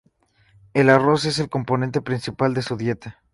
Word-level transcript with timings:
El 0.73 0.89
arroz 0.89 1.25
es 1.25 1.37
el 1.37 1.47
componente 1.49 2.01
principal 2.01 2.55
de 2.55 2.63
su 2.63 2.75
dieta. 2.75 3.21